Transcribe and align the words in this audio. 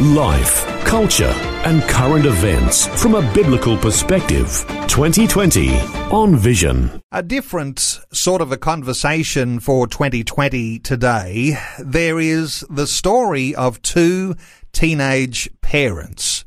Life, 0.00 0.64
culture, 0.84 1.34
and 1.64 1.82
current 1.82 2.24
events 2.24 2.86
from 3.02 3.16
a 3.16 3.32
biblical 3.34 3.76
perspective. 3.76 4.64
2020 4.86 5.76
on 6.12 6.36
Vision. 6.36 7.02
A 7.10 7.20
different 7.20 7.98
sort 8.12 8.40
of 8.40 8.52
a 8.52 8.56
conversation 8.56 9.58
for 9.58 9.88
2020 9.88 10.78
today. 10.78 11.58
There 11.80 12.20
is 12.20 12.64
the 12.70 12.86
story 12.86 13.56
of 13.56 13.82
two 13.82 14.36
teenage 14.70 15.50
parents 15.62 16.44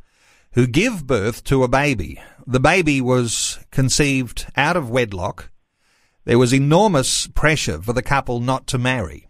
who 0.54 0.66
give 0.66 1.06
birth 1.06 1.44
to 1.44 1.64
a 1.64 1.68
baby. 1.68 2.22
The 2.48 2.62
baby 2.62 3.02
was 3.02 3.60
conceived 3.70 4.50
out 4.56 4.78
of 4.78 4.90
wedlock. 4.90 5.52
There 6.24 6.40
was 6.40 6.54
enormous 6.54 7.28
pressure 7.28 7.82
for 7.82 7.92
the 7.92 8.02
couple 8.02 8.40
not 8.40 8.66
to 8.68 8.78
marry. 8.78 9.28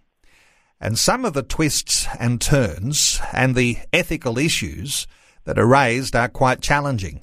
And 0.83 0.97
some 0.97 1.25
of 1.25 1.33
the 1.33 1.43
twists 1.43 2.07
and 2.19 2.41
turns 2.41 3.21
and 3.33 3.53
the 3.53 3.77
ethical 3.93 4.39
issues 4.39 5.05
that 5.43 5.59
are 5.59 5.67
raised 5.67 6.15
are 6.15 6.27
quite 6.27 6.59
challenging. 6.59 7.21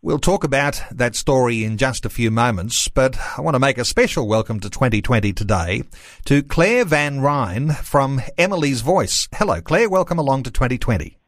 We'll 0.00 0.18
talk 0.18 0.44
about 0.44 0.82
that 0.90 1.14
story 1.14 1.62
in 1.62 1.76
just 1.76 2.06
a 2.06 2.08
few 2.08 2.30
moments, 2.30 2.88
but 2.88 3.18
I 3.36 3.42
want 3.42 3.54
to 3.54 3.58
make 3.58 3.76
a 3.76 3.84
special 3.84 4.26
welcome 4.26 4.60
to 4.60 4.70
2020 4.70 5.30
today 5.34 5.82
to 6.24 6.42
Claire 6.42 6.86
Van 6.86 7.20
Ryn 7.20 7.72
from 7.72 8.22
Emily's 8.38 8.80
Voice. 8.80 9.28
Hello, 9.34 9.60
Claire. 9.60 9.90
Welcome 9.90 10.18
along 10.18 10.44
to 10.44 10.50
2020. 10.50 11.18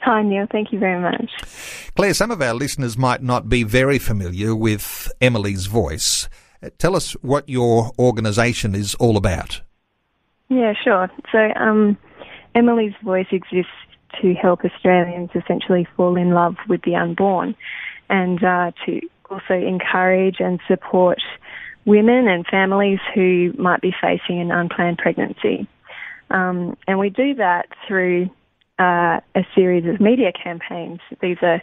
Hi, 0.00 0.22
Neil. 0.22 0.46
Thank 0.50 0.72
you 0.72 0.78
very 0.78 0.98
much. 0.98 1.30
Claire, 1.94 2.14
some 2.14 2.30
of 2.30 2.40
our 2.40 2.54
listeners 2.54 2.96
might 2.96 3.22
not 3.22 3.50
be 3.50 3.64
very 3.64 3.98
familiar 3.98 4.56
with 4.56 5.12
Emily's 5.20 5.66
Voice. 5.66 6.26
Tell 6.78 6.96
us 6.96 7.12
what 7.20 7.50
your 7.50 7.92
organisation 7.98 8.74
is 8.74 8.94
all 8.94 9.18
about. 9.18 9.60
Yeah, 10.48 10.74
sure. 10.82 11.10
So, 11.32 11.38
um, 11.56 11.96
Emily's 12.54 12.94
Voice 13.04 13.26
exists 13.32 13.70
to 14.22 14.34
help 14.34 14.64
Australians 14.64 15.30
essentially 15.34 15.86
fall 15.96 16.16
in 16.16 16.30
love 16.30 16.56
with 16.68 16.82
the 16.82 16.94
unborn 16.94 17.54
and 18.08 18.42
uh, 18.42 18.70
to 18.86 19.00
also 19.30 19.54
encourage 19.54 20.36
and 20.38 20.60
support 20.68 21.18
women 21.84 22.28
and 22.28 22.46
families 22.46 22.98
who 23.14 23.52
might 23.58 23.80
be 23.80 23.92
facing 24.00 24.40
an 24.40 24.50
unplanned 24.50 24.98
pregnancy. 24.98 25.66
Um, 26.30 26.76
and 26.86 26.98
we 26.98 27.10
do 27.10 27.34
that 27.34 27.66
through 27.86 28.30
uh, 28.78 29.20
a 29.34 29.46
series 29.54 29.86
of 29.86 30.00
media 30.00 30.32
campaigns. 30.32 31.00
These 31.20 31.38
are 31.42 31.62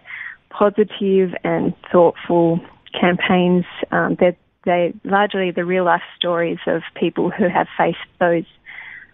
positive 0.50 1.32
and 1.44 1.74
thoughtful 1.92 2.60
campaigns. 3.00 3.66
Um, 3.92 4.16
they're, 4.20 4.38
they're 4.66 4.94
largely 5.04 5.52
the 5.52 5.66
real 5.66 5.86
life 5.86 6.04
stories 6.16 6.60
of 6.68 6.82
people 6.96 7.30
who 7.30 7.50
have 7.50 7.68
faced 7.78 7.98
those 8.20 8.46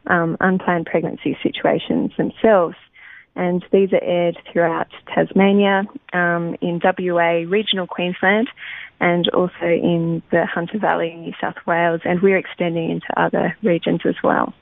um, 0.08 0.38
unplanned 0.40 0.86
pregnancy 0.86 1.38
situations 1.42 2.12
themselves. 2.18 2.76
And 3.36 3.64
these 3.72 3.94
are 3.94 4.04
aired 4.04 4.38
throughout 4.52 4.90
Tasmania, 5.14 5.84
um, 6.14 6.56
in 6.62 6.82
WA, 6.84 7.44
regional 7.48 7.88
Queensland, 7.88 8.50
and 9.00 9.30
also 9.30 9.66
in 9.66 10.22
the 10.32 10.46
Hunter 10.46 10.78
Valley, 10.78 11.14
New 11.16 11.34
South 11.40 11.56
Wales, 11.66 12.02
and 12.04 12.22
we're 12.22 12.38
extending 12.38 12.90
into 12.92 13.08
other 13.16 13.56
regions 13.64 14.02
as 14.06 14.16
well. 14.24 14.54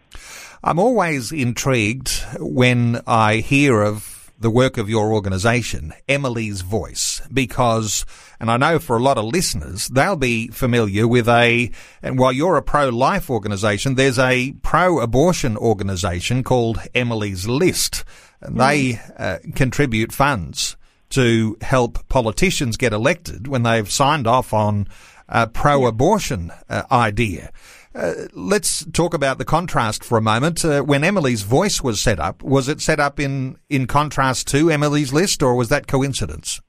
I'm 0.64 0.80
always 0.80 1.32
intrigued 1.32 2.24
when 2.40 3.02
I 3.08 3.38
hear 3.38 3.82
of 3.82 4.07
the 4.40 4.50
work 4.50 4.78
of 4.78 4.90
your 4.90 5.12
organisation, 5.12 5.94
Emily's 6.08 6.62
Voice, 6.62 7.22
because, 7.34 8.06
and 8.40 8.52
I 8.52 8.58
know 8.58 8.78
for 8.80 8.96
a 8.96 9.02
lot 9.02 9.18
of 9.18 9.26
listeners, 9.26 9.88
they'll 9.88 10.16
be 10.16 10.48
familiar 10.50 11.08
with 11.08 11.28
a, 11.28 11.72
and 12.02 12.20
while 12.20 12.32
you're 12.32 12.58
a 12.58 12.62
pro-life 12.62 13.30
organisation, 13.30 13.96
there's 13.96 14.20
a 14.20 14.54
pro-abortion 14.62 15.58
organisation 15.58 16.44
called 16.44 16.80
Emily's 16.94 17.48
List, 17.48 18.04
and 18.42 18.60
they 18.60 18.94
mm. 18.94 19.20
uh, 19.20 19.40
contribute 19.56 20.12
funds 20.12 20.78
to 21.10 21.58
help 21.62 22.08
politicians 22.10 22.78
get 22.78 22.94
elected 22.94 23.48
when 23.48 23.64
they've 23.64 23.90
signed 23.90 24.28
off 24.28 24.54
on 24.54 24.88
a 25.30 25.48
pro-abortion 25.48 26.52
uh, 26.70 26.84
idea. 26.92 27.52
Uh, 27.98 28.28
let's 28.34 28.86
talk 28.92 29.16
about 29.16 29.40
the 29.40 29.46
contrast 29.46 30.04
for 30.04 30.20
a 30.20 30.22
moment. 30.22 30.64
Uh, 30.64 30.82
when 30.82 31.04
Emily's 31.04 31.42
voice 31.42 31.82
was 31.82 32.00
set 32.00 32.20
up, 32.20 32.44
was 32.44 32.70
it 32.70 32.80
set 32.80 33.00
up 33.00 33.20
in, 33.20 33.58
in 33.72 33.88
contrast 33.88 34.48
to 34.50 34.70
Emily's 34.70 35.12
list, 35.12 35.42
or 35.42 35.56
was 35.56 35.70
that 35.70 35.88
coincidence? 35.88 36.62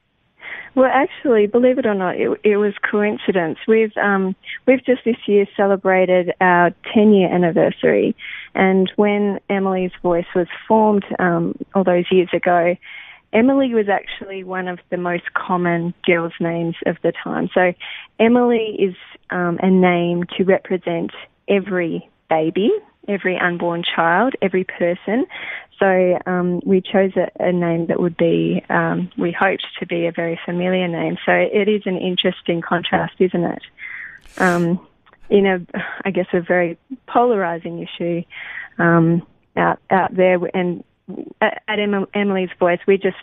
Well, 0.75 0.91
actually, 0.91 1.47
believe 1.47 1.79
it 1.79 1.85
or 1.85 1.95
not, 1.95 2.17
it, 2.17 2.31
it 2.45 2.57
was 2.57 2.73
coincidence. 2.91 3.59
We've 3.69 3.95
um, 4.03 4.37
we've 4.67 4.83
just 4.85 5.05
this 5.05 5.17
year 5.27 5.45
celebrated 5.55 6.33
our 6.41 6.71
10 6.95 7.13
year 7.13 7.29
anniversary, 7.31 8.17
and 8.55 8.91
when 8.97 9.39
Emily's 9.51 9.93
Voice 10.03 10.27
was 10.35 10.47
formed 10.67 11.05
um, 11.19 11.59
all 11.75 11.85
those 11.85 12.07
years 12.11 12.31
ago, 12.33 12.75
Emily 13.35 13.75
was 13.75 13.89
actually 13.91 14.45
one 14.45 14.67
of 14.67 14.79
the 14.89 14.97
most 14.97 15.35
common 15.35 15.93
girls' 16.07 16.33
names 16.41 16.77
of 16.87 16.97
the 17.03 17.13
time. 17.13 17.51
So 17.53 17.75
Emily 18.19 18.77
is 18.79 18.95
um, 19.31 19.59
a 19.63 19.71
name 19.71 20.25
to 20.37 20.45
represent 20.45 21.11
every 21.49 22.09
baby, 22.29 22.71
every 23.07 23.39
unborn 23.39 23.83
child, 23.83 24.35
every 24.43 24.65
person. 24.65 25.27
So 25.79 26.19
um, 26.27 26.61
we 26.65 26.81
chose 26.81 27.13
a, 27.17 27.31
a, 27.43 27.53
name 27.53 27.87
that 27.87 28.01
would 28.01 28.17
be, 28.17 28.65
um, 28.69 29.11
we 29.17 29.31
hoped 29.31 29.65
to 29.79 29.87
be 29.87 30.07
a 30.07 30.13
very 30.13 30.39
familiar 30.45 30.89
name. 30.89 31.17
So 31.25 31.33
it 31.33 31.69
is 31.69 31.83
an 31.87 31.97
interesting 31.97 32.61
contrast, 32.61 33.15
isn't 33.21 33.45
it? 33.45 33.63
Um, 34.39 34.87
in 35.31 35.47
a, 35.47 35.61
I 36.05 36.11
guess, 36.11 36.27
a 36.33 36.41
very 36.41 36.79
polarizing 37.07 37.87
issue 37.87 38.23
um, 38.79 39.27
out 39.57 39.79
out 39.91 40.15
there, 40.15 40.39
and 40.55 40.85
at, 41.41 41.63
Emily's 42.15 42.51
Voice, 42.59 42.81
we're 42.87 42.97
just 42.97 43.17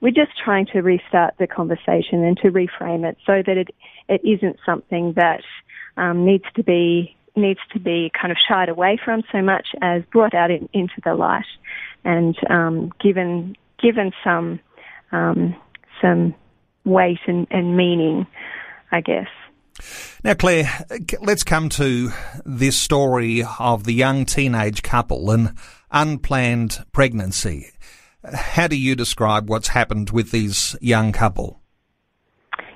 we're 0.00 0.10
just 0.10 0.32
trying 0.42 0.66
to 0.66 0.80
restart 0.80 1.34
the 1.38 1.46
conversation 1.46 2.24
and 2.24 2.36
to 2.38 2.50
reframe 2.50 3.08
it 3.08 3.16
so 3.26 3.42
that 3.46 3.56
it 3.56 3.68
it 4.08 4.20
isn't 4.24 4.56
something 4.64 5.14
that 5.16 5.42
um, 5.96 6.24
needs 6.24 6.44
to 6.54 6.62
be 6.62 7.16
needs 7.34 7.60
to 7.72 7.78
be 7.78 8.10
kind 8.18 8.32
of 8.32 8.38
shied 8.48 8.68
away 8.68 8.98
from 9.04 9.22
so 9.30 9.42
much 9.42 9.66
as 9.82 10.02
brought 10.12 10.34
out 10.34 10.50
in, 10.50 10.68
into 10.72 10.94
the 11.04 11.14
light 11.14 11.44
and 12.04 12.36
um, 12.48 12.92
given 13.00 13.56
given 13.82 14.12
some 14.24 14.60
um, 15.12 15.54
some 16.00 16.34
weight 16.84 17.18
and, 17.26 17.46
and 17.50 17.76
meaning, 17.76 18.26
I 18.90 19.00
guess. 19.00 19.28
Now, 20.24 20.34
Claire, 20.34 20.86
let's 21.20 21.44
come 21.44 21.68
to 21.70 22.10
this 22.44 22.78
story 22.78 23.44
of 23.58 23.84
the 23.84 23.92
young 23.92 24.24
teenage 24.24 24.82
couple 24.82 25.30
and 25.30 25.52
unplanned 25.90 26.84
pregnancy. 26.92 27.70
How 28.34 28.66
do 28.66 28.76
you 28.76 28.96
describe 28.96 29.48
what's 29.48 29.68
happened 29.68 30.10
with 30.10 30.30
these 30.30 30.76
young 30.80 31.12
couple? 31.12 31.60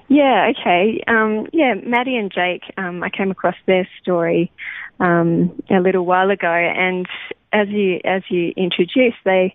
Yeah, 0.08 0.50
okay. 0.50 1.00
Um, 1.06 1.46
yeah, 1.52 1.74
Maddie 1.74 2.16
and 2.16 2.32
Jake, 2.32 2.62
um, 2.76 3.02
I 3.02 3.10
came 3.10 3.30
across 3.30 3.54
their 3.66 3.88
story 4.02 4.50
um, 4.98 5.62
a 5.70 5.80
little 5.80 6.04
while 6.04 6.30
ago, 6.30 6.52
and 6.52 7.06
as 7.52 7.68
you 7.68 8.00
as 8.04 8.22
you 8.28 8.52
introduced, 8.56 9.18
they 9.24 9.54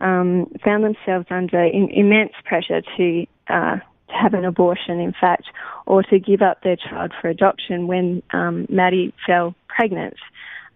um, 0.00 0.46
found 0.64 0.84
themselves 0.84 1.26
under 1.30 1.62
in, 1.64 1.90
immense 1.90 2.32
pressure 2.44 2.80
to 2.96 3.26
uh, 3.48 3.76
to 3.76 4.14
have 4.14 4.34
an 4.34 4.44
abortion, 4.44 5.00
in 5.00 5.12
fact, 5.20 5.44
or 5.86 6.02
to 6.04 6.18
give 6.18 6.42
up 6.42 6.62
their 6.62 6.76
child 6.76 7.12
for 7.20 7.28
adoption 7.28 7.86
when 7.86 8.22
um, 8.32 8.66
Maddie 8.70 9.12
fell 9.26 9.54
pregnant 9.68 10.14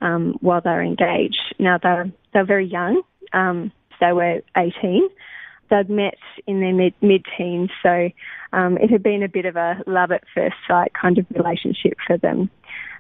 um, 0.03 0.37
while 0.41 0.61
they 0.61 0.71
were 0.71 0.83
engaged. 0.83 1.55
Now 1.59 1.79
they're 1.83 2.11
they're 2.35 2.45
very 2.45 2.67
young. 2.67 3.03
Um, 3.33 3.73
they 4.01 4.13
were 4.13 4.43
18. 4.57 5.09
They'd 5.71 5.89
met 5.89 6.19
in 6.47 6.61
their 6.61 6.75
mid 6.75 6.95
mid 7.01 7.25
teens, 7.39 7.71
so 7.83 8.11
um, 8.53 8.77
it 8.77 8.91
had 8.91 9.03
been 9.03 9.23
a 9.23 9.29
bit 9.29 9.47
of 9.47 9.57
a 9.57 9.83
love 9.87 10.11
at 10.13 10.25
first 10.35 10.57
sight 10.69 10.93
kind 11.01 11.17
of 11.17 11.27
relationship 11.31 11.97
for 12.07 12.19
them. 12.19 12.51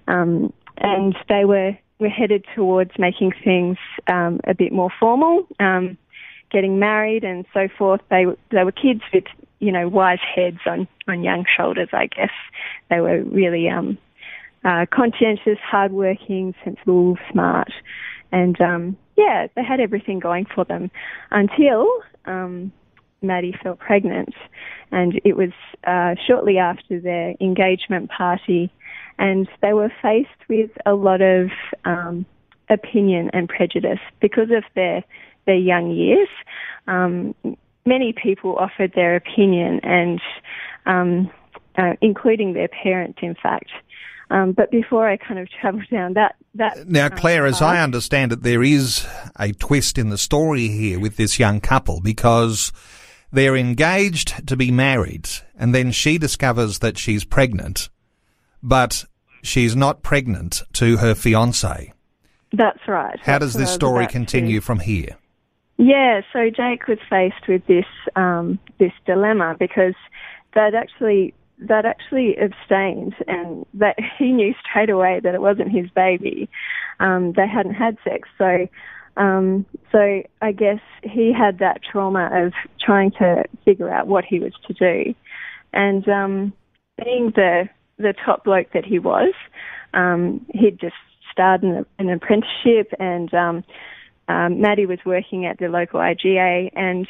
Um, 0.08 0.52
and 0.78 1.14
they 1.28 1.44
were, 1.44 1.76
were 1.99 2.08
headed 2.08 2.46
towards 2.54 2.93
making 2.99 3.32
things 3.44 3.76
um, 4.10 4.40
a 4.44 4.55
bit 4.55 4.72
more 4.72 4.90
formal, 4.98 5.46
um, 5.60 5.98
getting 6.50 6.78
married 6.78 7.25
and 7.25 7.44
so 7.52 7.69
forth. 7.78 8.00
They, 8.10 8.25
they 8.50 8.64
were 8.64 8.72
kids 8.72 9.02
with, 9.12 9.25
you 9.58 9.70
know, 9.70 9.88
wise 9.88 10.19
heads 10.34 10.58
on, 10.66 10.88
on 11.06 11.22
young 11.22 11.44
shoulders, 11.56 11.90
I 11.93 12.06
guess. 12.06 12.32
They 12.88 13.00
were 13.00 13.22
really 13.22 13.69
um, 13.69 13.98
uh, 14.64 14.87
conscientious, 14.93 15.59
hardworking, 15.62 16.55
sensible, 16.64 17.17
smart. 17.31 17.73
And 18.31 18.61
um, 18.61 18.97
yeah, 19.17 19.47
they 19.55 19.62
had 19.62 19.81
everything 19.81 20.19
going 20.19 20.47
for 20.55 20.64
them 20.64 20.91
until 21.31 21.88
um, 22.25 22.73
Maddie 23.20 23.55
fell 23.62 23.76
pregnant, 23.76 24.35
and 24.91 25.20
it 25.25 25.37
was 25.37 25.50
uh, 25.87 26.14
shortly 26.26 26.59
after 26.59 27.00
their 27.00 27.35
engagement 27.41 28.11
party, 28.11 28.73
and 29.19 29.49
they 29.61 29.73
were 29.73 29.93
faced 30.00 30.29
with 30.49 30.70
a 30.87 30.94
lot 30.94 31.20
of 31.20 31.50
um, 31.85 32.26
opinion 32.70 33.31
and 33.32 33.49
prejudice 33.49 34.00
because 34.20 34.50
of 34.50 34.65
their 34.75 35.05
their 35.44 35.56
young 35.56 35.91
years. 35.91 36.29
Um, 36.87 37.35
many 37.85 38.12
people 38.12 38.56
offered 38.56 38.93
their 38.94 39.17
opinion, 39.17 39.81
and 39.82 40.20
um, 40.87 41.31
uh, 41.76 41.94
including 42.00 42.53
their 42.55 42.69
parents, 42.69 43.19
in 43.23 43.35
fact. 43.35 43.70
Um, 44.32 44.52
but 44.52 44.70
before 44.70 45.06
I 45.06 45.19
kind 45.19 45.38
of 45.38 45.49
travel 45.50 45.82
down 45.90 46.14
that 46.14 46.37
that 46.55 46.88
now, 46.88 47.08
Claire, 47.08 47.46
as 47.46 47.61
I 47.62 47.81
understand 47.82 48.32
it, 48.32 48.43
there 48.43 48.62
is 48.62 49.06
a 49.38 49.52
twist 49.52 49.99
in 49.99 50.08
the 50.08 50.19
story 50.19 50.69
here 50.69 50.99
with 50.99 51.17
this 51.17 51.38
young 51.38 51.61
couple 51.61 52.00
because 52.00 52.73
they're 53.31 53.56
engaged 53.56 54.46
to 54.49 54.56
be 54.56 54.70
married, 54.70 55.29
and 55.56 55.75
then 55.75 55.93
she 55.93 56.19
discovers 56.19 56.79
that 56.81 56.99
she's 56.99 57.25
pregnant, 57.25 57.90
but 58.62 59.05
she's 59.43 59.76
not 59.76 60.02
pregnant 60.02 60.62
to 60.75 60.96
her 60.99 61.14
fiance. 61.14 61.93
That's 62.52 62.87
right. 62.87 63.19
How 63.20 63.38
That's 63.38 63.52
does 63.52 63.55
this 63.55 63.70
story 63.73 64.06
continue 64.06 64.61
to. 64.61 64.67
from 64.67 64.81
here? 64.81 65.17
Yeah, 65.79 66.20
so 66.32 66.50
Jake 66.50 66.87
was 66.87 66.99
faced 67.08 67.49
with 67.49 67.67
this 67.67 67.87
um, 68.17 68.58
this 68.79 68.93
dilemma 69.05 69.56
because 69.58 69.94
they'd 70.55 70.75
actually 70.75 71.34
they'd 71.69 71.87
actually 71.87 72.37
abstained, 72.37 73.14
and 73.26 73.67
that 73.75 73.97
he 74.19 74.32
knew 74.32 74.55
straight 74.69 74.91
away 74.91 75.20
that 75.23 75.35
it 75.35 75.41
wasn't 75.41 75.70
his 75.70 75.88
baby. 75.91 76.49
Um, 77.00 77.32
they 77.37 77.47
hadn't 77.47 77.75
had 77.75 77.97
sex, 78.05 78.29
so 78.38 78.69
um, 79.17 79.67
so 79.91 80.23
I 80.41 80.53
guess 80.53 80.81
he 81.03 81.32
had 81.37 81.59
that 81.59 81.81
trauma 81.82 82.31
of 82.32 82.53
trying 82.81 83.11
to 83.12 83.44
figure 83.64 83.91
out 83.91 84.06
what 84.06 84.25
he 84.25 84.38
was 84.38 84.53
to 84.67 84.73
do, 84.73 85.14
and 85.73 86.09
um, 86.09 86.53
being 87.03 87.32
the 87.35 87.69
the 87.99 88.15
top 88.25 88.44
bloke 88.44 88.73
that 88.73 88.85
he 88.85 88.99
was, 88.99 89.35
um, 89.94 90.44
he'd 90.55 90.81
just 90.81 90.94
started 91.31 91.65
an, 91.65 91.87
an 91.99 92.11
apprenticeship, 92.11 92.93
and 92.99 93.32
um, 93.35 93.65
um, 94.28 94.60
Maddie 94.60 94.86
was 94.86 94.98
working 95.04 95.46
at 95.46 95.58
the 95.58 95.69
local 95.69 96.00
IGA, 96.00 96.70
and 96.74 97.08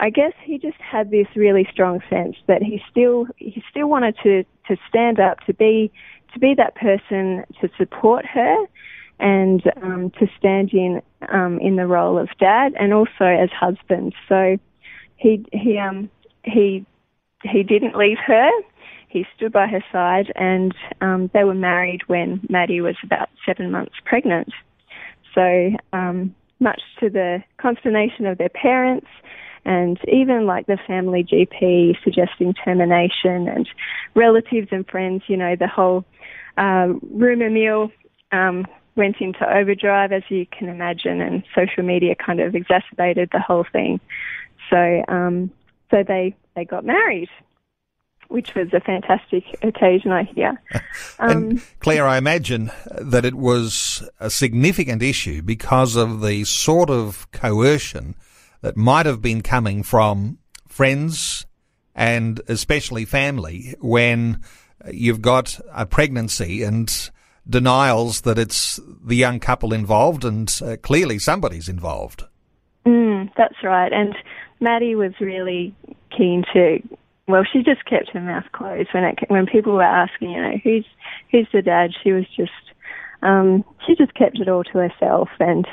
I 0.00 0.10
guess 0.10 0.32
he 0.42 0.58
just 0.58 0.78
had 0.80 1.10
this 1.10 1.26
really 1.36 1.68
strong 1.70 2.00
sense 2.08 2.36
that 2.46 2.62
he 2.62 2.80
still 2.90 3.26
he 3.36 3.62
still 3.70 3.88
wanted 3.88 4.16
to 4.22 4.44
to 4.68 4.76
stand 4.88 5.20
up 5.20 5.40
to 5.46 5.54
be 5.54 5.92
to 6.32 6.38
be 6.38 6.54
that 6.54 6.74
person 6.74 7.44
to 7.60 7.68
support 7.76 8.24
her 8.26 8.56
and 9.20 9.62
um, 9.82 10.10
to 10.18 10.26
stand 10.38 10.72
in 10.72 11.02
um, 11.28 11.58
in 11.60 11.76
the 11.76 11.86
role 11.86 12.18
of 12.18 12.28
dad 12.40 12.72
and 12.78 12.92
also 12.92 13.24
as 13.24 13.50
husband. 13.50 14.14
So 14.28 14.58
he 15.16 15.44
he 15.52 15.78
um 15.78 16.10
he 16.44 16.84
he 17.42 17.62
didn't 17.62 17.96
leave 17.96 18.18
her. 18.26 18.50
He 19.08 19.26
stood 19.36 19.52
by 19.52 19.68
her 19.68 19.84
side, 19.92 20.32
and 20.34 20.74
um, 21.00 21.30
they 21.32 21.44
were 21.44 21.54
married 21.54 22.00
when 22.08 22.40
Maddie 22.48 22.80
was 22.80 22.96
about 23.04 23.28
seven 23.46 23.70
months 23.70 23.94
pregnant. 24.04 24.48
So 25.34 25.70
um, 25.92 26.34
much 26.60 26.80
to 27.00 27.10
the 27.10 27.42
consternation 27.58 28.26
of 28.26 28.38
their 28.38 28.48
parents, 28.48 29.06
and 29.64 29.98
even 30.08 30.46
like 30.46 30.66
the 30.66 30.78
family 30.86 31.24
GP 31.24 31.96
suggesting 32.04 32.54
termination, 32.54 33.48
and 33.48 33.68
relatives 34.14 34.68
and 34.70 34.86
friends. 34.88 35.22
You 35.26 35.36
know 35.36 35.56
the 35.56 35.68
whole 35.68 36.04
uh, 36.56 36.88
rumor 37.10 37.50
mill 37.50 37.90
um, 38.32 38.66
went 38.96 39.16
into 39.20 39.44
overdrive, 39.48 40.12
as 40.12 40.22
you 40.28 40.46
can 40.46 40.68
imagine, 40.68 41.20
and 41.20 41.42
social 41.54 41.82
media 41.82 42.14
kind 42.14 42.40
of 42.40 42.54
exacerbated 42.54 43.30
the 43.32 43.40
whole 43.40 43.66
thing. 43.72 44.00
So, 44.70 45.02
um, 45.08 45.50
so 45.90 46.02
they 46.06 46.34
they 46.54 46.64
got 46.64 46.84
married, 46.84 47.28
which 48.28 48.54
was 48.54 48.68
a 48.72 48.80
fantastic 48.80 49.44
occasion, 49.62 50.12
I 50.12 50.24
hear. 50.24 50.60
Um, 51.18 51.30
and 51.30 51.62
Claire, 51.78 52.08
I 52.08 52.18
imagine 52.18 52.72
that 53.00 53.24
it 53.24 53.34
was 53.34 54.08
a 54.18 54.30
significant 54.30 55.00
issue 55.00 55.42
because 55.42 55.94
of 55.94 56.22
the 56.22 56.42
sort 56.44 56.90
of 56.90 57.30
coercion 57.30 58.16
that 58.62 58.76
might 58.76 59.06
have 59.06 59.22
been 59.22 59.40
coming 59.40 59.84
from 59.84 60.38
friends 60.66 61.46
and 61.94 62.40
especially 62.48 63.04
family 63.04 63.76
when 63.80 64.40
you've 64.90 65.22
got 65.22 65.60
a 65.72 65.86
pregnancy 65.86 66.62
and 66.62 67.10
denials 67.48 68.22
that 68.22 68.38
it's 68.38 68.80
the 69.04 69.16
young 69.16 69.38
couple 69.38 69.72
involved, 69.72 70.24
and 70.24 70.50
uh, 70.64 70.76
clearly 70.82 71.18
somebody's 71.18 71.68
involved. 71.68 72.24
Mm, 72.86 73.30
that's 73.36 73.62
right. 73.62 73.92
And 73.92 74.14
Maddie 74.60 74.94
was 74.94 75.12
really 75.20 75.74
keen 76.16 76.44
to. 76.52 76.80
Well, 77.26 77.44
she 77.50 77.62
just 77.62 77.84
kept 77.86 78.10
her 78.10 78.20
mouth 78.20 78.44
closed 78.52 78.90
when 78.92 79.04
it 79.04 79.18
when 79.28 79.46
people 79.46 79.72
were 79.72 79.82
asking, 79.82 80.30
you 80.30 80.42
know, 80.42 80.58
who's 80.62 80.86
who's 81.30 81.48
the 81.52 81.62
dad. 81.62 81.92
She 82.02 82.12
was 82.12 82.26
just 82.36 82.52
um, 83.22 83.64
she 83.86 83.94
just 83.94 84.14
kept 84.14 84.38
it 84.38 84.48
all 84.48 84.64
to 84.64 84.78
herself, 84.78 85.30
and 85.40 85.66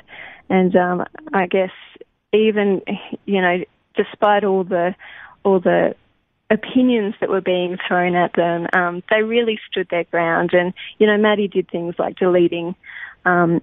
and 0.50 0.76
um, 0.76 1.06
I 1.34 1.48
guess 1.48 1.72
even 2.32 2.82
you 3.26 3.42
know, 3.42 3.66
despite 3.96 4.44
all 4.46 4.64
the 4.64 4.96
all 5.44 5.60
the 5.60 5.96
opinions 6.52 7.16
that 7.20 7.30
were 7.30 7.42
being 7.42 7.78
thrown 7.88 8.16
at 8.16 8.34
them, 8.34 8.68
um, 8.74 9.02
they 9.10 9.24
really 9.24 9.58
stood 9.70 9.88
their 9.90 10.04
ground. 10.06 10.52
And, 10.54 10.74
you 11.00 11.08
know, 11.08 11.18
Maddie 11.18 11.48
did 11.48 11.70
things 11.72 11.96
like 11.98 12.18
deleting 12.18 12.76
um, 13.26 13.62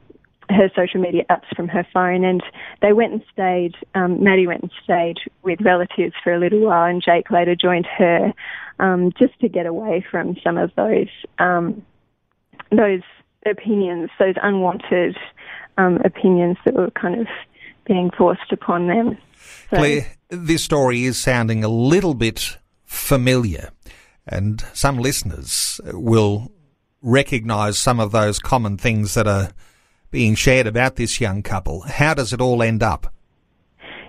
her 0.50 0.71
social 0.75 1.00
media 1.00 1.25
apps 1.31 1.55
from 1.55 1.69
her 1.69 1.87
phone, 1.93 2.25
and 2.25 2.43
they 2.83 2.93
went 2.93 3.12
and 3.12 3.23
stayed. 3.33 3.75
Um, 3.95 4.23
Maddie 4.23 4.47
went 4.47 4.62
and 4.62 4.73
stayed 4.83 5.19
with 5.43 5.61
relatives 5.61 6.15
for 6.23 6.33
a 6.33 6.39
little 6.39 6.61
while, 6.61 6.89
and 6.89 7.03
Jake 7.03 7.31
later 7.31 7.55
joined 7.55 7.87
her, 7.99 8.33
um, 8.79 9.12
just 9.19 9.39
to 9.41 9.49
get 9.49 9.67
away 9.67 10.05
from 10.11 10.37
some 10.43 10.56
of 10.56 10.71
those 10.77 11.09
um, 11.39 11.83
those 12.71 13.02
opinions, 13.47 14.11
those 14.19 14.35
unwanted 14.43 15.17
um, 15.76 15.97
opinions 16.05 16.57
that 16.64 16.75
were 16.75 16.90
kind 16.90 17.21
of 17.21 17.26
being 17.87 18.11
forced 18.17 18.52
upon 18.52 18.88
them. 18.88 19.17
So, 19.71 19.76
Claire, 19.76 20.07
this 20.28 20.64
story 20.64 21.05
is 21.05 21.19
sounding 21.19 21.64
a 21.64 21.69
little 21.69 22.14
bit 22.14 22.59
familiar. 22.85 23.71
And 24.26 24.61
some 24.75 24.99
listeners 24.99 25.81
will 25.85 26.52
recognize 27.00 27.78
some 27.78 27.99
of 28.00 28.12
those 28.12 28.38
common 28.38 28.76
things 28.76 29.14
that 29.14 29.26
are 29.26 29.50
being 30.11 30.35
shared 30.35 30.67
about 30.67 30.97
this 30.97 31.21
young 31.21 31.43
couple. 31.43 31.81
How 31.83 32.15
does 32.15 32.33
it 32.33 32.41
all 32.41 32.62
end 32.62 32.83
up? 32.83 33.12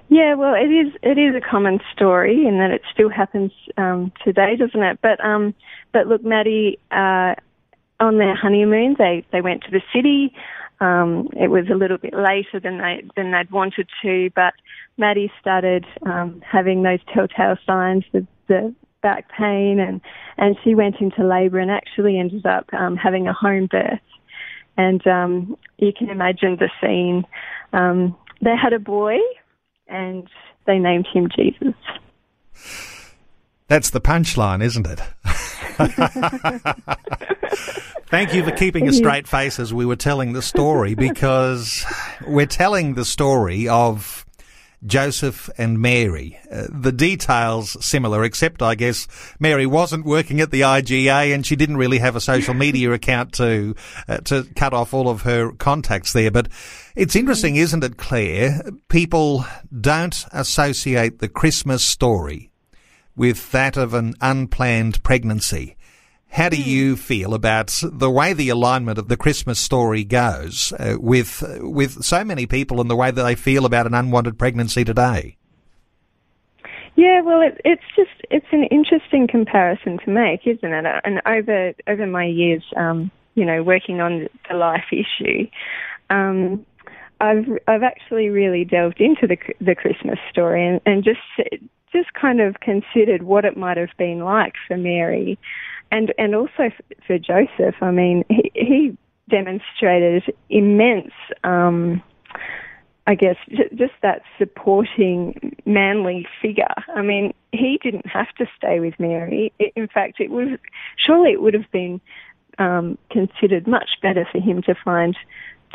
Yeah, 0.10 0.34
well, 0.34 0.56
it 0.56 0.72
is 0.72 0.94
it 1.03 1.20
is 1.20 1.36
a 1.36 1.41
common 1.41 1.79
story 1.94 2.48
in 2.48 2.58
that 2.58 2.72
it 2.72 2.82
still 2.91 3.10
happens 3.10 3.51
um, 3.77 4.12
today, 4.24 4.56
doesn't 4.56 4.82
it? 4.82 5.00
But 5.03 5.24
um, 5.24 5.53
but 5.94 6.08
look, 6.08 6.24
Maddie, 6.24 6.79
uh, 6.89 7.36
on 8.00 8.18
their 8.18 8.36
honeymoon, 8.36 8.96
they 8.98 9.24
they 9.32 9.41
went 9.41 9.63
to 9.63 9.72
the 9.72 9.82
city. 9.94 10.34
Um, 10.82 11.29
it 11.34 11.50
was 11.50 11.65
a 11.70 11.75
little 11.75 11.98
bit 11.98 12.13
later 12.13 12.60
than 12.60 12.79
they 12.79 13.03
than 13.15 13.32
they'd 13.32 13.51
wanted 13.51 13.88
to, 14.01 14.32
but 14.34 14.53
Maddie 14.98 15.32
started 15.39 15.86
um, 16.06 16.41
having 16.41 16.82
those 16.82 17.00
telltale 17.13 17.58
signs, 17.68 18.03
the 18.12 18.25
the 18.48 18.74
back 19.03 19.29
pain, 19.38 19.79
and 19.79 20.01
and 20.38 20.58
she 20.63 20.74
went 20.74 20.96
into 21.01 21.24
labour 21.24 21.60
and 21.60 21.70
actually 21.70 22.18
ended 22.18 22.48
up 22.48 22.65
um, 22.74 22.96
having 22.96 23.27
a 23.27 23.34
home 23.34 23.68
birth. 23.68 24.00
And 24.79 25.05
um, 25.07 25.57
you 25.77 25.91
can 25.91 26.09
imagine 26.09 26.57
the 26.57 26.69
scene. 26.79 27.25
Um, 27.74 28.15
they 28.41 28.55
had 28.55 28.71
a 28.71 28.79
boy, 28.79 29.17
and 29.89 30.25
they 30.65 30.79
named 30.79 31.05
him 31.13 31.27
Jesus. 31.36 31.75
That's 33.67 33.89
the 33.89 34.00
punchline, 34.00 34.63
isn't 34.63 34.88
it? 34.88 35.01
Thank 38.07 38.33
you 38.33 38.45
for 38.45 38.51
keeping 38.51 38.88
a 38.88 38.93
straight 38.93 39.27
face 39.27 39.59
as 39.59 39.74
we 39.74 39.86
were 39.86 39.98
telling 39.98 40.31
the 40.31 40.41
story 40.41 40.95
because 40.95 41.86
we're 42.25 42.45
telling 42.45 42.93
the 42.93 43.03
story 43.03 43.67
of 43.67 44.25
Joseph 44.86 45.50
and 45.57 45.79
Mary. 45.79 46.39
Uh, 46.51 46.67
the 46.69 46.91
details 46.91 47.77
similar, 47.86 48.24
except 48.24 48.62
I 48.62 48.75
guess 48.75 49.07
Mary 49.39 49.65
wasn't 49.65 50.05
working 50.05 50.39
at 50.39 50.51
the 50.51 50.62
IGA 50.62 51.33
and 51.33 51.45
she 51.45 51.55
didn't 51.55 51.77
really 51.77 52.00
have 52.00 52.15
a 52.15 52.21
social 52.21 52.53
media 52.53 52.91
account 52.93 53.33
to 53.33 53.75
uh, 54.07 54.17
to 54.17 54.45
cut 54.55 54.74
off 54.74 54.93
all 54.93 55.09
of 55.09 55.24
her 55.24 55.51
contacts 55.53 56.13
there. 56.13 56.31
But 56.31 56.48
it's 56.95 57.15
interesting, 57.15 57.55
isn't 57.57 57.83
it, 57.83 57.98
Claire? 57.98 58.62
People 58.88 59.45
don't 59.79 60.25
associate 60.31 61.19
the 61.19 61.29
Christmas 61.29 61.83
story 61.83 62.51
with 63.15 63.51
that 63.51 63.75
of 63.75 63.93
an 63.93 64.13
unplanned 64.21 65.03
pregnancy. 65.03 65.75
How 66.31 66.48
do 66.50 66.57
Hmm. 66.57 66.62
you 66.62 66.95
feel 66.95 67.33
about 67.33 67.81
the 67.83 68.09
way 68.09 68.33
the 68.33 68.50
alignment 68.50 68.98
of 69.00 69.07
the 69.07 69.17
Christmas 69.17 69.59
story 69.59 70.03
goes 70.03 70.71
uh, 70.79 70.95
with 71.00 71.43
with 71.59 72.03
so 72.03 72.24
many 72.24 72.45
people 72.45 72.79
and 72.79 72.89
the 72.89 72.95
way 72.95 73.12
that 73.12 73.24
they 73.24 73.36
feel 73.36 73.65
about 73.65 73.88
an 73.88 73.93
unwanted 73.93 74.38
pregnancy 74.38 74.83
today? 74.83 75.38
Yeah, 76.95 77.21
well, 77.21 77.41
it, 77.41 77.59
it's 77.63 77.83
just 77.95 78.12
it's 78.29 78.45
an 78.51 78.65
interesting 78.65 79.27
comparison 79.27 80.00
to 80.05 80.12
make, 80.12 80.45
isn't 80.45 80.74
it? 80.74 80.86
And 81.03 81.21
over 81.25 81.74
over 81.88 82.05
my 82.05 82.25
years, 82.25 82.63
um, 82.75 83.09
you 83.36 83.45
know, 83.45 83.63
working 83.63 84.01
on 84.01 84.27
the 84.50 84.55
life 84.55 84.86
issue, 84.91 85.48
um, 86.09 86.65
I've 87.21 87.45
I've 87.67 87.83
actually 87.83 88.29
really 88.29 88.65
delved 88.65 89.00
into 89.00 89.27
the 89.27 89.38
the 89.62 89.75
Christmas 89.75 90.19
story 90.29 90.67
and, 90.67 90.81
and 90.86 91.03
just 91.03 91.19
just 91.91 92.13
kind 92.13 92.41
of 92.41 92.59
considered 92.59 93.24
what 93.24 93.45
it 93.45 93.57
might 93.57 93.77
have 93.77 93.89
been 93.98 94.19
like 94.19 94.53
for 94.67 94.77
Mary, 94.77 95.39
and 95.91 96.13
and 96.17 96.36
also 96.36 96.72
for 97.05 97.17
Joseph. 97.17 97.75
I 97.81 97.91
mean, 97.91 98.24
he, 98.29 98.51
he 98.53 98.98
demonstrated 99.29 100.24
immense. 100.50 101.13
Um, 101.43 102.03
I 103.08 103.15
guess 103.15 103.38
just 103.75 103.93
that 104.03 104.22
supporting 104.38 105.55
manly 105.65 106.27
figure. 106.41 106.75
I 106.96 107.01
mean, 107.01 107.34
he 107.51 107.79
didn't 107.81 108.05
have 108.05 108.27
to 108.38 108.46
stay 108.55 108.79
with 108.79 108.93
Mary. 109.00 109.51
In 109.75 109.88
fact, 109.88 110.19
it 110.19 110.29
was 110.29 110.60
surely 110.96 111.31
it 111.31 111.41
would 111.41 111.55
have 111.55 111.72
been 111.72 112.00
um, 112.60 113.00
considered 113.10 113.67
much 113.67 113.89
better 114.01 114.27
for 114.31 114.39
him 114.39 114.62
to 114.63 114.75
find 114.86 115.17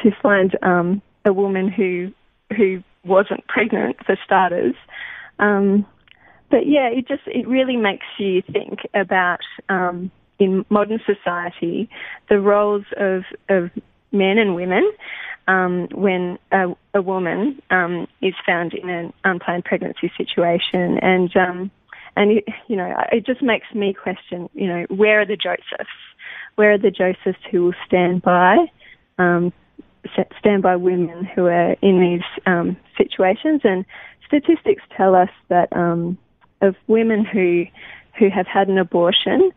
to 0.03 0.11
find 0.23 0.57
um, 0.63 1.03
a 1.25 1.33
woman 1.33 1.69
who 1.69 2.13
who 2.57 2.83
wasn't 3.05 3.47
pregnant 3.49 3.97
for 4.07 4.17
starters. 4.25 4.75
Um, 5.39 5.87
but 6.55 6.69
yeah, 6.69 6.87
it 6.87 7.09
just 7.09 7.23
it 7.27 7.49
really 7.49 7.77
makes 7.77 8.07
you 8.17 8.41
think 8.53 8.79
about 8.95 9.41
um, 9.69 10.13
in 10.39 10.65
modern 10.69 11.01
society 11.05 11.91
the 12.29 12.39
roles 12.39 12.85
of 12.97 13.25
of 13.49 13.71
men 14.13 14.39
and 14.39 14.55
women 14.55 14.89
um, 15.49 15.89
when 15.93 16.39
a, 16.53 16.67
a 16.95 17.03
woman 17.03 17.61
um, 17.71 18.07
is 18.23 18.35
found 18.47 18.73
in 18.73 18.89
an 18.89 19.13
unplanned 19.25 19.65
pregnancy 19.65 20.13
situation, 20.17 20.97
and 20.99 21.37
um, 21.37 21.73
and 22.15 22.39
it, 22.39 22.45
you 22.69 22.77
know 22.77 22.95
it 23.11 23.27
just 23.27 23.43
makes 23.43 23.67
me 23.75 23.93
question, 23.93 24.49
you 24.55 24.69
know, 24.69 24.87
where 24.91 25.23
are 25.23 25.27
the 25.27 25.37
Josephs? 25.37 25.91
Where 26.55 26.75
are 26.75 26.79
the 26.79 26.93
Josephs 26.93 27.43
who 27.51 27.65
will 27.65 27.75
stand 27.85 28.23
by? 28.23 28.59
Um, 29.19 29.53
stand 30.39 30.63
by 30.63 30.77
women 30.77 31.25
who 31.25 31.47
are 31.47 31.73
in 31.83 32.01
these 32.01 32.43
um, 32.47 32.77
situations, 32.97 33.63
and 33.65 33.85
statistics 34.25 34.85
tell 34.97 35.17
us 35.17 35.31
that 35.49 35.69
um, 35.77 36.17
of 36.65 36.77
women 36.87 37.25
who 37.25 37.65
who 38.19 38.31
have 38.31 38.47
had 38.47 38.69
an 38.69 38.79
abortion, 38.79 39.51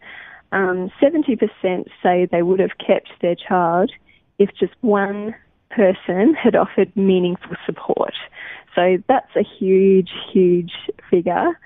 um, 0.52 0.92
seventy 1.00 1.36
percent 1.36 1.88
say 2.02 2.28
they 2.32 2.42
would 2.42 2.60
have 2.60 2.78
kept 2.86 3.10
their 3.22 3.36
child 3.36 3.92
if 4.40 4.50
just 4.60 4.74
one 4.82 5.36
person 5.70 6.34
had 6.34 6.56
offered 6.56 6.96
meaningful 6.96 7.56
support. 7.66 8.14
So 8.76 8.98
that's 9.08 9.36
a 9.36 9.44
huge, 9.44 10.12
huge 10.32 10.72
figure, 11.10 11.60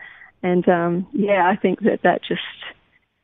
and 0.44 0.68
um, 0.70 1.08
yeah, 1.14 1.50
I 1.50 1.56
think 1.56 1.82
that 1.82 2.02
that 2.04 2.22
just 2.24 2.42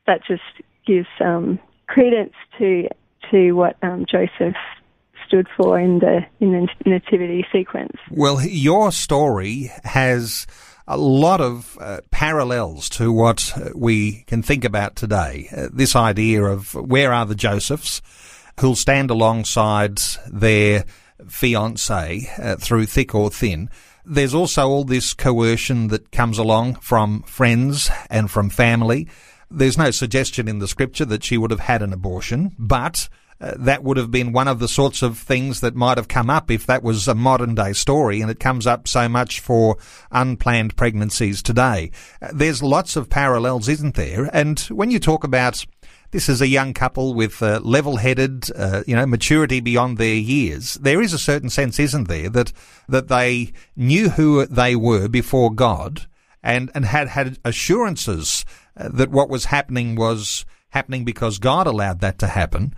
that 0.06 0.20
just 0.26 0.42
gives 0.86 1.08
um, 1.20 1.58
credence 1.86 2.34
to 2.58 2.88
to 3.30 3.52
what 3.52 3.76
um, 3.82 4.06
Joseph 4.10 4.56
stood 5.26 5.46
for 5.56 5.78
in 5.78 5.98
the 5.98 6.20
in 6.40 6.52
the 6.52 6.68
nativity 6.90 7.46
sequence. 7.52 7.96
Well, 8.10 8.40
your 8.42 8.90
story 8.92 9.70
has 9.84 10.46
a 10.88 10.96
lot 10.96 11.40
of 11.40 11.76
uh, 11.80 12.00
parallels 12.10 12.88
to 12.88 13.12
what 13.12 13.52
we 13.74 14.24
can 14.26 14.42
think 14.42 14.64
about 14.64 14.96
today. 14.96 15.48
Uh, 15.54 15.68
this 15.70 15.94
idea 15.94 16.42
of 16.42 16.74
where 16.74 17.12
are 17.12 17.26
the 17.26 17.34
Josephs 17.34 18.00
who'll 18.58 18.74
stand 18.74 19.10
alongside 19.10 19.98
their 20.26 20.84
fiance 21.28 22.28
uh, 22.38 22.56
through 22.56 22.86
thick 22.86 23.14
or 23.14 23.30
thin. 23.30 23.68
There's 24.04 24.34
also 24.34 24.66
all 24.66 24.84
this 24.84 25.12
coercion 25.12 25.88
that 25.88 26.10
comes 26.10 26.38
along 26.38 26.76
from 26.76 27.22
friends 27.24 27.90
and 28.08 28.30
from 28.30 28.48
family. 28.48 29.08
There's 29.50 29.76
no 29.76 29.90
suggestion 29.90 30.48
in 30.48 30.58
the 30.58 30.68
scripture 30.68 31.04
that 31.04 31.22
she 31.22 31.36
would 31.36 31.50
have 31.50 31.60
had 31.60 31.82
an 31.82 31.92
abortion, 31.92 32.56
but 32.58 33.10
uh, 33.40 33.54
that 33.58 33.84
would 33.84 33.96
have 33.96 34.10
been 34.10 34.32
one 34.32 34.48
of 34.48 34.58
the 34.58 34.68
sorts 34.68 35.02
of 35.02 35.18
things 35.18 35.60
that 35.60 35.74
might 35.74 35.96
have 35.96 36.08
come 36.08 36.28
up 36.28 36.50
if 36.50 36.66
that 36.66 36.82
was 36.82 37.06
a 37.06 37.14
modern 37.14 37.54
day 37.54 37.72
story, 37.72 38.20
and 38.20 38.30
it 38.30 38.40
comes 38.40 38.66
up 38.66 38.88
so 38.88 39.08
much 39.08 39.40
for 39.40 39.76
unplanned 40.10 40.76
pregnancies 40.76 41.42
today. 41.42 41.90
Uh, 42.20 42.28
there's 42.32 42.62
lots 42.62 42.96
of 42.96 43.08
parallels, 43.08 43.68
isn't 43.68 43.94
there? 43.94 44.28
And 44.32 44.58
when 44.60 44.90
you 44.90 44.98
talk 44.98 45.24
about 45.24 45.64
this 46.10 46.28
is 46.28 46.40
a 46.40 46.48
young 46.48 46.72
couple 46.72 47.12
with 47.12 47.42
uh, 47.42 47.60
level-headed, 47.62 48.50
uh, 48.56 48.82
you 48.86 48.96
know, 48.96 49.04
maturity 49.04 49.60
beyond 49.60 49.98
their 49.98 50.14
years. 50.14 50.74
There 50.74 51.02
is 51.02 51.12
a 51.12 51.18
certain 51.18 51.50
sense, 51.50 51.78
isn't 51.78 52.08
there, 52.08 52.30
that 52.30 52.52
that 52.88 53.08
they 53.08 53.52
knew 53.76 54.08
who 54.10 54.46
they 54.46 54.74
were 54.74 55.08
before 55.08 55.52
God, 55.52 56.06
and 56.42 56.70
and 56.74 56.86
had 56.86 57.08
had 57.08 57.38
assurances 57.44 58.46
uh, 58.76 58.88
that 58.88 59.10
what 59.10 59.28
was 59.28 59.46
happening 59.46 59.96
was 59.96 60.46
happening 60.70 61.04
because 61.04 61.38
God 61.38 61.66
allowed 61.66 62.00
that 62.00 62.18
to 62.20 62.26
happen. 62.26 62.74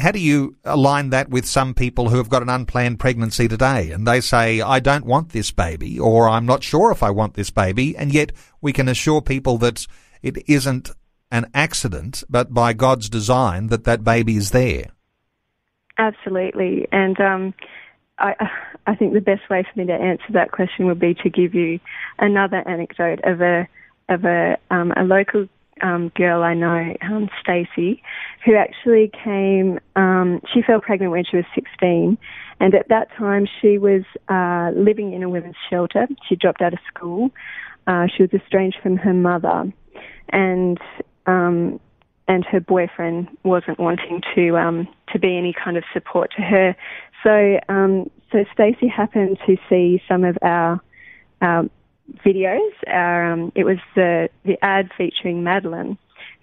How 0.00 0.10
do 0.10 0.18
you 0.18 0.56
align 0.64 1.10
that 1.10 1.28
with 1.28 1.44
some 1.44 1.74
people 1.74 2.08
who 2.08 2.16
have 2.16 2.30
got 2.30 2.42
an 2.42 2.48
unplanned 2.48 2.98
pregnancy 2.98 3.46
today 3.46 3.90
and 3.90 4.06
they 4.06 4.20
say, 4.20 4.60
I 4.60 4.80
don't 4.80 5.04
want 5.04 5.30
this 5.30 5.50
baby 5.50 5.98
or 5.98 6.28
I'm 6.28 6.46
not 6.46 6.62
sure 6.62 6.90
if 6.90 7.02
I 7.02 7.10
want 7.10 7.34
this 7.34 7.50
baby 7.50 7.96
and 7.96 8.12
yet 8.12 8.32
we 8.60 8.72
can 8.72 8.88
assure 8.88 9.20
people 9.20 9.58
that 9.58 9.86
it 10.22 10.38
isn't 10.48 10.90
an 11.30 11.50
accident, 11.52 12.24
but 12.28 12.54
by 12.54 12.72
God's 12.72 13.08
design 13.08 13.68
that 13.68 13.84
that 13.84 14.04
baby 14.04 14.36
is 14.36 14.50
there? 14.50 14.86
Absolutely. 15.98 16.88
And 16.90 17.20
um, 17.20 17.54
I, 18.18 18.34
I 18.86 18.94
think 18.94 19.12
the 19.12 19.20
best 19.20 19.48
way 19.50 19.62
for 19.62 19.78
me 19.78 19.86
to 19.86 19.92
answer 19.92 20.24
that 20.30 20.52
question 20.52 20.86
would 20.86 21.00
be 21.00 21.14
to 21.14 21.30
give 21.30 21.54
you 21.54 21.80
another 22.18 22.66
anecdote 22.68 23.20
of 23.24 23.40
a 23.40 23.68
of 24.08 24.24
a 24.24 24.58
um, 24.70 24.92
a 24.96 25.04
local 25.04 25.48
um, 25.82 26.10
girl 26.14 26.42
I 26.42 26.54
know, 26.54 26.94
um, 27.02 27.28
Stacey, 27.40 28.02
who 28.44 28.54
actually 28.54 29.10
came. 29.24 29.78
Um, 29.96 30.40
she 30.52 30.62
fell 30.62 30.80
pregnant 30.80 31.12
when 31.12 31.24
she 31.24 31.36
was 31.36 31.44
16, 31.54 32.16
and 32.60 32.74
at 32.74 32.88
that 32.88 33.08
time 33.16 33.46
she 33.60 33.78
was 33.78 34.02
uh, 34.28 34.70
living 34.78 35.12
in 35.12 35.22
a 35.22 35.28
women's 35.28 35.56
shelter. 35.68 36.06
She 36.28 36.36
dropped 36.36 36.62
out 36.62 36.72
of 36.72 36.78
school. 36.92 37.30
Uh, 37.86 38.06
she 38.16 38.22
was 38.22 38.32
estranged 38.32 38.78
from 38.82 38.96
her 38.96 39.12
mother, 39.12 39.72
and 40.30 40.78
um, 41.26 41.80
and 42.28 42.44
her 42.44 42.60
boyfriend 42.60 43.28
wasn't 43.42 43.78
wanting 43.78 44.22
to 44.34 44.56
um, 44.56 44.88
to 45.12 45.18
be 45.18 45.36
any 45.36 45.52
kind 45.52 45.76
of 45.76 45.84
support 45.92 46.30
to 46.36 46.42
her. 46.42 46.76
So 47.24 47.58
um, 47.68 48.10
so 48.30 48.44
Stacey 48.52 48.88
happened 48.88 49.38
to 49.46 49.56
see 49.68 50.00
some 50.08 50.24
of 50.24 50.38
our 50.42 50.80
our 51.40 51.64
videos. 52.24 52.72
Um, 52.88 53.52
it 53.54 53.64
was 53.64 53.78
the 53.94 54.28
the 54.44 54.62
ad 54.62 54.90
featuring 54.96 55.42
Madeline, 55.42 55.98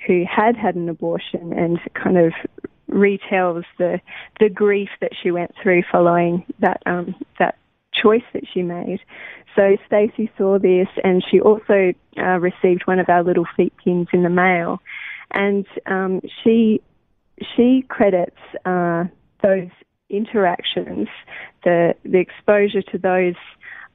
who 0.07 0.23
had 0.29 0.55
had 0.55 0.75
an 0.75 0.89
abortion 0.89 1.53
and 1.53 1.79
kind 1.93 2.17
of 2.17 2.33
retells 2.89 3.63
the 3.77 4.01
the 4.39 4.49
grief 4.49 4.89
that 5.01 5.11
she 5.21 5.31
went 5.31 5.53
through 5.61 5.83
following 5.91 6.45
that 6.59 6.81
um, 6.85 7.15
that 7.37 7.57
choice 7.93 8.23
that 8.33 8.43
she 8.53 8.61
made. 8.61 8.99
So 9.55 9.77
Stacey 9.87 10.31
saw 10.37 10.59
this, 10.59 10.87
and 11.03 11.23
she 11.29 11.39
also 11.39 11.93
uh, 12.17 12.39
received 12.39 12.83
one 12.85 12.99
of 12.99 13.09
our 13.09 13.23
little 13.23 13.45
feet 13.57 13.73
pins 13.83 14.07
in 14.13 14.23
the 14.23 14.29
mail, 14.29 14.81
and 15.31 15.65
um, 15.85 16.21
she 16.43 16.81
she 17.55 17.85
credits 17.87 18.37
uh, 18.65 19.05
those 19.41 19.69
interactions, 20.09 21.07
the 21.63 21.95
the 22.03 22.19
exposure 22.19 22.81
to 22.81 22.97
those 22.97 23.35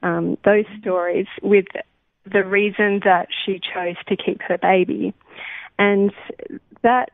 um, 0.03 0.37
those 0.43 0.65
stories 0.79 1.27
with 1.41 1.65
the 2.31 2.43
reason 2.43 3.01
that 3.03 3.27
she 3.45 3.59
chose 3.59 3.95
to 4.07 4.15
keep 4.15 4.41
her 4.41 4.57
baby, 4.57 5.13
and 5.77 6.11
that 6.81 7.11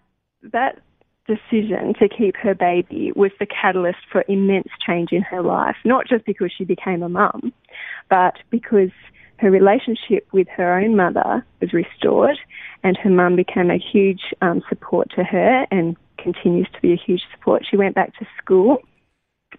that 0.52 0.80
decision 1.28 1.94
to 2.00 2.10
keep 2.10 2.36
her 2.36 2.56
baby 2.56 3.12
was 3.16 3.32
the 3.40 3.46
catalyst 3.46 4.00
for 4.12 4.24
immense 4.28 4.68
change 4.86 5.12
in 5.12 5.22
her 5.22 5.42
life. 5.42 5.76
Not 5.86 6.08
just 6.08 6.26
because 6.26 6.52
she 6.56 6.66
became 6.66 7.04
a 7.04 7.10
mum, 7.10 7.54
but 8.10 8.36
because 8.50 8.92
her 9.38 9.50
relationship 9.50 10.28
with 10.32 10.48
her 10.50 10.80
own 10.80 10.96
mother 10.96 11.46
was 11.60 11.74
restored, 11.74 12.38
and 12.84 12.98
her 12.98 13.10
mum 13.10 13.36
became 13.36 13.70
a 13.72 13.78
huge 13.78 14.34
um, 14.42 14.62
support 14.70 15.10
to 15.16 15.24
her 15.24 15.66
and 15.72 15.96
continues 16.18 16.68
to 16.74 16.82
be 16.82 16.94
a 16.94 16.96
huge 16.96 17.24
support. 17.32 17.66
She 17.70 17.78
went 17.78 17.96
back 17.96 18.16
to 18.18 18.28
school 18.38 18.78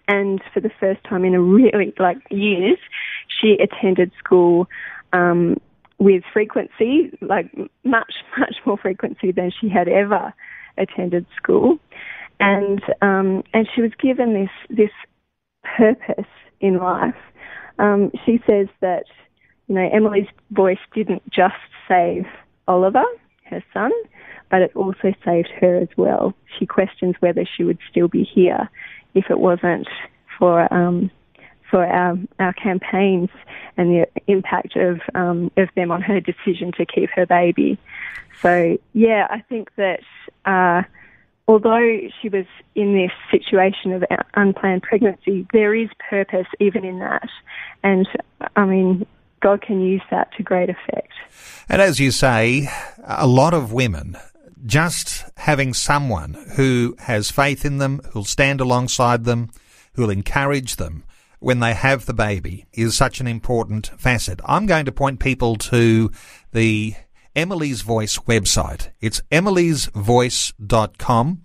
and 0.07 0.41
for 0.53 0.59
the 0.59 0.71
first 0.79 1.03
time 1.03 1.23
in 1.23 1.33
a 1.33 1.41
really 1.41 1.93
like 1.97 2.17
years, 2.29 2.77
she 3.27 3.57
attended 3.61 4.11
school 4.17 4.67
um, 5.13 5.57
with 5.99 6.23
frequency, 6.33 7.17
like 7.21 7.53
much 7.83 8.13
much 8.37 8.55
more 8.65 8.77
frequency 8.77 9.31
than 9.31 9.51
she 9.59 9.69
had 9.69 9.87
ever 9.87 10.33
attended 10.77 11.25
school, 11.37 11.77
and 12.39 12.81
um, 13.01 13.43
and 13.53 13.67
she 13.73 13.81
was 13.81 13.91
given 14.01 14.33
this 14.33 14.77
this 14.77 14.91
purpose 15.77 16.29
in 16.59 16.77
life. 16.77 17.15
Um, 17.79 18.11
she 18.25 18.41
says 18.45 18.67
that 18.81 19.05
you 19.67 19.75
know 19.75 19.89
Emily's 19.93 20.27
voice 20.51 20.79
didn't 20.93 21.23
just 21.31 21.55
save 21.87 22.25
Oliver, 22.67 23.05
her 23.45 23.63
son, 23.73 23.91
but 24.51 24.61
it 24.61 24.75
also 24.75 25.13
saved 25.23 25.49
her 25.61 25.77
as 25.77 25.89
well. 25.95 26.33
She 26.59 26.65
questions 26.65 27.15
whether 27.21 27.45
she 27.55 27.63
would 27.63 27.79
still 27.89 28.07
be 28.07 28.23
here 28.23 28.69
if 29.13 29.29
it 29.29 29.39
wasn't 29.39 29.87
for 30.37 30.71
um, 30.73 31.11
for 31.69 31.85
our 31.85 32.17
our 32.39 32.53
campaigns 32.53 33.29
and 33.77 33.89
the 33.89 34.07
impact 34.27 34.75
of 34.75 34.99
um, 35.15 35.51
of 35.57 35.69
them 35.75 35.91
on 35.91 36.01
her 36.01 36.19
decision 36.19 36.71
to 36.77 36.85
keep 36.85 37.09
her 37.11 37.25
baby. 37.25 37.77
So 38.41 38.77
yeah, 38.93 39.27
I 39.29 39.41
think 39.41 39.69
that 39.75 40.01
uh, 40.45 40.83
although 41.47 41.99
she 42.21 42.29
was 42.29 42.45
in 42.75 42.93
this 42.95 43.11
situation 43.31 43.93
of 43.93 44.03
unplanned 44.35 44.83
pregnancy, 44.83 45.47
there 45.53 45.73
is 45.73 45.89
purpose 46.09 46.47
even 46.59 46.83
in 46.85 46.99
that, 46.99 47.29
and 47.83 48.07
I 48.55 48.65
mean. 48.65 49.05
God 49.39 49.61
can 49.61 49.81
use 49.81 50.01
that 50.09 50.31
to 50.37 50.41
great 50.41 50.69
effect. 50.69 51.11
And 51.67 51.81
as 51.81 51.99
you 51.99 52.11
say, 52.11 52.69
a 53.05 53.27
lot 53.27 53.53
of 53.53 53.73
women 53.73 54.15
just 54.65 55.25
having 55.37 55.73
someone 55.73 56.33
who 56.55 56.95
has 56.99 57.31
faith 57.31 57.65
in 57.65 57.79
them, 57.79 57.99
who'll 58.11 58.23
stand 58.23 58.61
alongside 58.61 59.25
them, 59.25 59.49
who'll 59.93 60.09
encourage 60.09 60.77
them 60.77 61.03
when 61.39 61.59
they 61.59 61.73
have 61.73 62.05
the 62.05 62.13
baby 62.13 62.65
is 62.71 62.95
such 62.95 63.19
an 63.19 63.27
important 63.27 63.87
facet. 63.97 64.39
I'm 64.45 64.65
going 64.65 64.85
to 64.85 64.93
point 64.93 65.19
people 65.19 65.57
to 65.57 66.09
the 66.53 66.95
Emily's 67.35 67.81
Voice 67.81 68.17
website. 68.19 68.91
It's 69.01 69.21
emilysvoice.com 69.31 71.41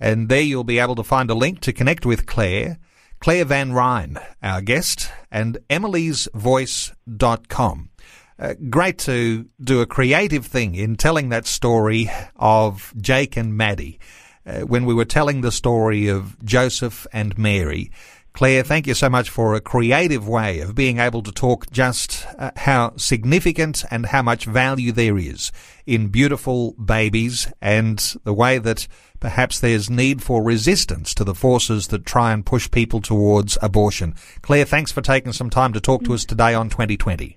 and 0.00 0.28
there 0.28 0.42
you'll 0.42 0.64
be 0.64 0.80
able 0.80 0.96
to 0.96 1.04
find 1.04 1.30
a 1.30 1.34
link 1.34 1.60
to 1.60 1.72
connect 1.72 2.04
with 2.04 2.26
Claire, 2.26 2.78
Claire 3.20 3.44
Van 3.44 3.72
Ryn, 3.72 4.18
our 4.42 4.60
guest, 4.60 5.12
and 5.30 5.58
emilysvoice.com. 5.70 7.90
Uh, 8.38 8.54
great 8.70 8.98
to 8.98 9.46
do 9.60 9.80
a 9.80 9.86
creative 9.86 10.46
thing 10.46 10.76
in 10.76 10.94
telling 10.94 11.28
that 11.28 11.46
story 11.46 12.08
of 12.36 12.94
Jake 12.96 13.36
and 13.36 13.56
Maddie. 13.56 13.98
Uh, 14.46 14.60
when 14.60 14.86
we 14.86 14.94
were 14.94 15.04
telling 15.04 15.40
the 15.40 15.52
story 15.52 16.06
of 16.06 16.42
Joseph 16.44 17.06
and 17.12 17.36
Mary, 17.36 17.90
Claire, 18.32 18.62
thank 18.62 18.86
you 18.86 18.94
so 18.94 19.10
much 19.10 19.28
for 19.28 19.54
a 19.54 19.60
creative 19.60 20.28
way 20.28 20.60
of 20.60 20.76
being 20.76 21.00
able 21.00 21.22
to 21.24 21.32
talk 21.32 21.68
just 21.72 22.24
uh, 22.38 22.52
how 22.56 22.96
significant 22.96 23.84
and 23.90 24.06
how 24.06 24.22
much 24.22 24.44
value 24.44 24.92
there 24.92 25.18
is 25.18 25.50
in 25.86 26.06
beautiful 26.06 26.74
babies 26.74 27.52
and 27.60 28.14
the 28.22 28.32
way 28.32 28.58
that 28.58 28.86
perhaps 29.18 29.58
there's 29.58 29.90
need 29.90 30.22
for 30.22 30.44
resistance 30.44 31.12
to 31.14 31.24
the 31.24 31.34
forces 31.34 31.88
that 31.88 32.06
try 32.06 32.32
and 32.32 32.46
push 32.46 32.70
people 32.70 33.00
towards 33.00 33.58
abortion. 33.60 34.14
Claire, 34.42 34.64
thanks 34.64 34.92
for 34.92 35.00
taking 35.00 35.32
some 35.32 35.50
time 35.50 35.72
to 35.72 35.80
talk 35.80 36.04
to 36.04 36.14
us 36.14 36.24
today 36.24 36.54
on 36.54 36.68
2020. 36.68 37.36